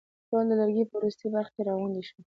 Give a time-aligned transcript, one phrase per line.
[0.29, 2.19] ټول د لرګي په وروستۍ برخه کې راغونډ شول.